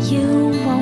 [0.00, 0.81] You won't.